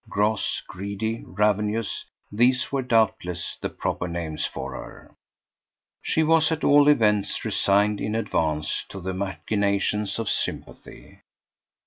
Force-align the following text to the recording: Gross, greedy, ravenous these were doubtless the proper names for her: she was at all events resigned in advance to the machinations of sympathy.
Gross, 0.09 0.63
greedy, 0.67 1.23
ravenous 1.27 2.05
these 2.31 2.71
were 2.71 2.81
doubtless 2.81 3.59
the 3.61 3.69
proper 3.69 4.07
names 4.07 4.47
for 4.47 4.71
her: 4.73 5.13
she 6.01 6.23
was 6.23 6.51
at 6.51 6.63
all 6.63 6.87
events 6.87 7.45
resigned 7.45 8.01
in 8.01 8.15
advance 8.15 8.83
to 8.89 8.99
the 8.99 9.13
machinations 9.13 10.17
of 10.17 10.27
sympathy. 10.27 11.19